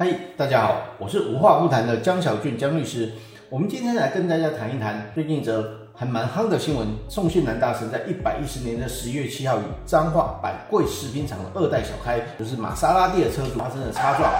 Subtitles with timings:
[0.00, 0.06] 嗨，
[0.36, 3.10] 大家好，我是无话不谈的江小俊江律师。
[3.50, 14.30] 我们今天来跟大家谈一谈最近一则还蛮夯的新闻：宋信南大神在一百一十年的十月七号与彰化百贵食品厂的二代小开，就是玛莎拉蒂的车主发生了擦撞，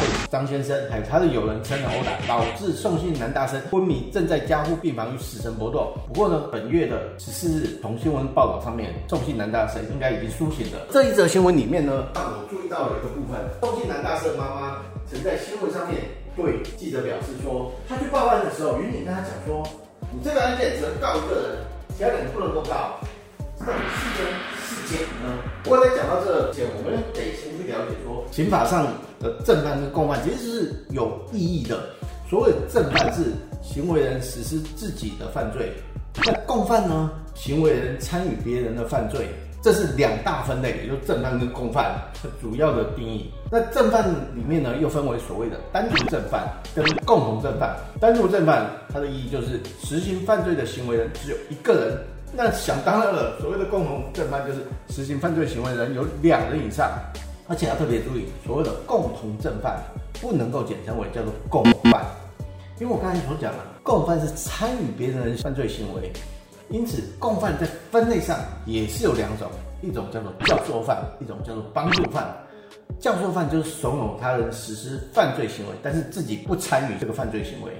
[0.00, 5.92] 被张先生还有他的友人趁了殴打，导致宋信南大生昏迷，正在加护病房与死神搏斗。
[6.06, 10.86] 不过呢，本月的十四日，从新闻报道上面，宋信南大生应该已经苏醒了。
[10.92, 14.76] 这一则新闻里面呢，让我注意到了一个部分：宋信南大生妈妈
[15.10, 16.00] 曾在新闻上面
[16.36, 19.66] 对记者表示说，他去报案的时候，云警跟他讲说。
[20.10, 21.58] 你这个案件只能告一个人，
[21.96, 22.98] 其他人不能够告，
[23.60, 24.26] 到底是真
[24.64, 25.36] 是假呢？
[25.62, 28.86] 不过在讲到这前，我们得先去了解说，刑法上
[29.20, 31.78] 的正犯跟共犯其实是有意义的。
[32.28, 35.72] 所谓正犯是行为人实施自己的犯罪，
[36.24, 39.28] 那共犯呢，行为人参与别人的犯罪。
[39.60, 41.94] 这是两大分类，也就是正犯跟共犯
[42.40, 43.30] 主要的定义。
[43.50, 47.76] 那正犯里面呢，又分为所谓的单独正犯跟共同正犯。
[48.00, 51.98] 单独正犯它的意义就是实行犯罪的行为人只有一个人。
[52.32, 56.90] 那想当然了，所谓的共同正犯就是实行犯罪行为人有两人以上。
[57.50, 59.82] 而且要特别注意，所谓的共同正犯
[60.20, 62.04] 不能够简称为叫做共犯，
[62.78, 66.12] 因为我刚才所讲了，共犯是参与别人的犯罪行为。
[66.70, 72.36] 因此，共犯在分类上也是有两种，一种叫做教唆犯，一种叫做帮助犯。
[73.00, 77.72] 教唆犯就是怂恿他人实施犯罪行为，但是自己不参与这个犯罪行为。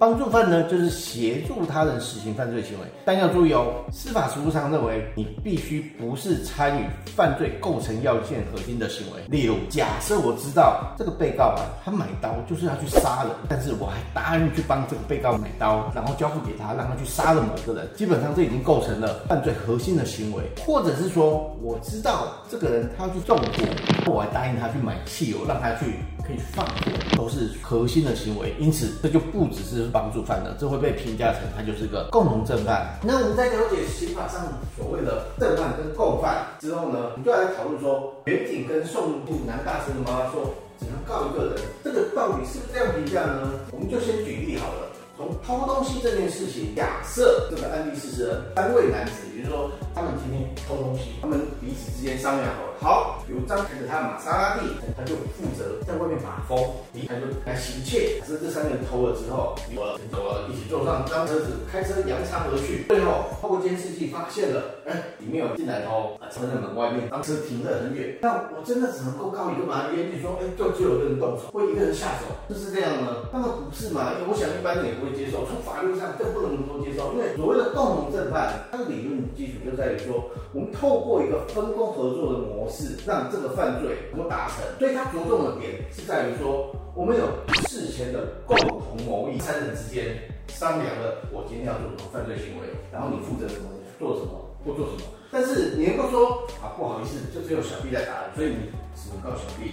[0.00, 9.20] 帮助犯呢，就是协助他人实行犯罪行为，但要注意哦，司法实务上认为你必须不是参与犯罪构成要件核心的行为。
[9.28, 20.42] 例如，假设我知道这个被告啊，他买刀就是要去杀人，但是我还答应去帮这个被告买刀，然后交付给他，让他去杀了某个人，基本上这已经构成了犯罪核心的行为。
[20.64, 25.96] 或者是说，我知道这个人他要去纵火，我还答应他去买汽油，让他去。
[26.22, 26.72] 可以放火
[27.16, 32.98] 都是核心的行为，因此这就不只是帮助犯了，这会被评价成他就是个共同正犯。
[33.02, 34.40] 那我们在了解刑法上
[34.76, 43.50] 所谓的正犯跟共犯之后呢，我们就来讨论说，远景跟宋度南大神的妈妈说只能告一个人，这个到底是不是这样评价呢？
[43.72, 52.70] 我们就先举例好了，从偷东西这件事情，假设这个案例事实人三位男子，也就是说他们今天偷东西，他们彼此之间商量好了。
[52.80, 56.58] 好，有张开着他玛莎拉蒂，他就负责在外面把风，
[57.06, 58.20] 他就来行窃。
[58.20, 62.84] 可是这三个人偷了之后，我，走了，一起坐上张车子，开车扬长而去。
[62.88, 68.18] 最后透过监视器发现了，哎，里面有进来偷，车在门外面，当车停得很远。
[68.20, 69.86] 那我真的只能够告一个吗？
[69.94, 73.30] 严谨说，哎，就只有一个人动手，会一个人下手，就是这样呢？
[73.32, 74.18] 那么不是嘛？
[74.18, 77.12] 因为我想一般人也不会接受，从法律上更不能够接受。
[77.14, 82.98] 因为所谓的共同正犯，他的理论基础就在于说，我们透过一个分工合作的模式。
[83.06, 87.24] 让这个犯罪能够达成，所以他着重的点是在于说，我们有
[87.66, 94.30] 事前的共同谋议，三人之间商量了，我今天要做什么犯罪行为，然后你负责什么，做什么
[94.64, 95.08] 或做什么。
[95.32, 99.72] 但是你能够说啊，不好意思，就只有小 B 在打人，所以你只能告小 B，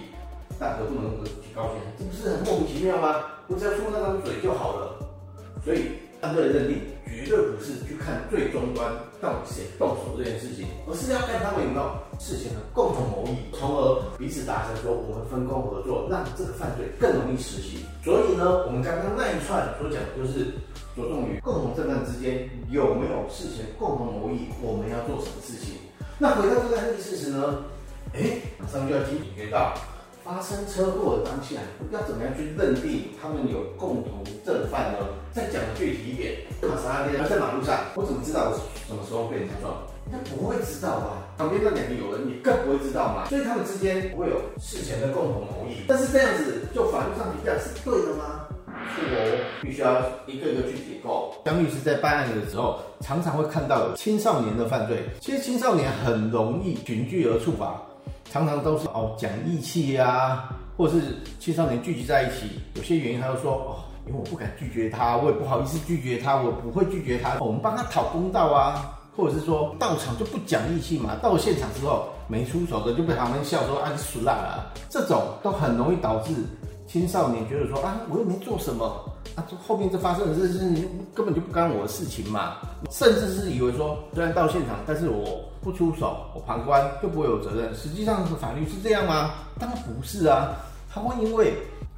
[0.58, 3.44] 大哥不能提高钱，这不是很莫名其妙吗？
[3.48, 4.96] 我只要出那张嘴就好了。
[5.64, 6.07] 所以。
[6.22, 8.92] 犯罪的认定绝对不是去看最终端
[9.22, 11.90] 到底谁动手这件事情，而是要看他们有没有
[12.20, 17.80] 事前的共同谋议，从而彼此达成说我们分工合作，让这个犯罪更容易实行。
[18.04, 20.46] 所以呢，我们刚刚那一串所讲的就是
[20.96, 25.76] 着重于共同正犯之间有没有事前共同谋议，我们要做什么事情。
[26.20, 27.64] 那回到这个案例事实呢？
[28.14, 29.74] 哎，马上就要提警觉到。
[30.28, 31.56] 发生车祸的当下，
[31.90, 35.00] 要怎么样去认定他们有共同正犯呢？
[35.32, 39.74] 再讲具体一点，玛莎拉蒂在马路上，我怎么知道我什么时候被人家撞？
[40.12, 41.32] 他不会知道吧？
[41.38, 43.24] 旁边那两个有人，你更不会知道嘛。
[43.30, 45.86] 所以他们之间不会有事前的共同同意。
[45.88, 48.44] 但是这样子，就法律上评价是对的吗？
[48.96, 51.36] 是哦必须要一个一个去解构。
[51.46, 55.04] 江律师在办案的时候，常常会看到有青少年的犯罪。
[55.22, 57.82] 其实青少年很容易群聚而触法。
[58.38, 76.34] 常常都是哦讲义气呀，或者是青少年聚集在一起，有些原因他就说哦，因为我不敢拒绝他，我也不好意思拒绝他，我不会拒绝他，我们帮他讨公道啊，或者是说到场就不讲义气嘛，到现场之后没出手的就被旁边笑说啊你死啦啊，这种都很容易导致
[76.88, 78.86] 青少年觉得说啊我又没做什么
[79.36, 82.56] 啊，这后面这发生的事情根本就不干我的事情嘛，
[82.90, 85.44] 甚至是以为说虽然到现场，但是我。
[85.60, 87.76] 不出手，我旁观就不会有责任。
[87.76, 89.32] 实际上，法律是这样吗？
[89.60, 90.56] 当然不是啊。
[90.90, 91.58] 他会因为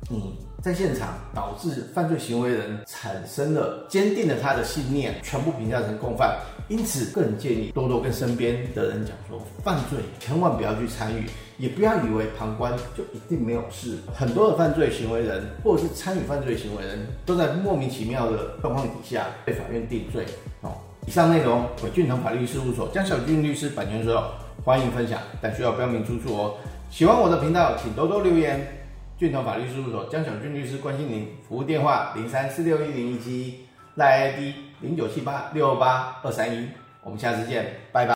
[0.10, 6.38] 你在现场，导致犯罪行为人产生了坚定了他的信念，全部评价成共犯。
[6.68, 11.26] 因此，个人建议多多跟身边的人讲说，犯罪千万不要去参与，
[11.58, 13.98] 也不要以为旁观就一定没有事。
[14.14, 20.26] 很多的犯罪行为人或者是参与犯罪行为人都在莫名其妙的状况底下被法院定罪。
[20.62, 20.72] 哦，
[21.08, 24.24] 以上内容为俊腾法律事务所江小俊律师版权所有，
[24.66, 26.56] 欢迎分享，但需要标明出处哦。
[26.92, 28.76] 喜欢我的频道，请多多留言。
[29.20, 34.54] 俊腾法律事务所江小俊律师关心您，服务电话零三四六一零一七，赖 ID。
[34.80, 36.70] 零九七八六二八二三一，
[37.04, 38.08] 我们下次见，拜拜。